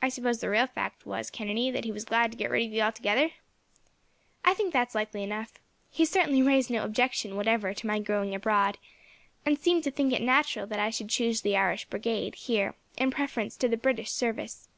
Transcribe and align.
"I 0.00 0.08
suppose 0.08 0.40
the 0.40 0.48
real 0.48 0.66
fact 0.66 1.04
was, 1.04 1.28
Kennedy, 1.28 1.70
that 1.70 1.84
he 1.84 1.92
was 1.92 2.06
glad 2.06 2.32
to 2.32 2.38
get 2.38 2.48
rid 2.50 2.64
of 2.64 2.72
you 2.72 2.80
altogether?" 2.80 3.32
"I 4.46 4.54
think 4.54 4.72
that 4.72 4.88
is 4.88 4.94
likely 4.94 5.22
enough. 5.22 5.58
He 5.90 6.06
certainly 6.06 6.40
raised 6.42 6.70
no 6.70 6.82
objection, 6.82 7.36
whatever, 7.36 7.74
to 7.74 7.86
my 7.86 7.98
going 7.98 8.34
abroad, 8.34 8.78
and 9.44 9.58
seemed 9.58 9.84
to 9.84 9.90
think 9.90 10.14
it 10.14 10.22
natural 10.22 10.66
that 10.68 10.80
I 10.80 10.88
should 10.88 11.10
choose 11.10 11.42
the 11.42 11.54
Irish 11.54 11.84
Brigade, 11.84 12.34
here, 12.34 12.76
in 12.96 13.10
preference 13.10 13.58
to 13.58 13.68
the 13.68 13.76
British 13.76 14.10
service. 14.10 14.68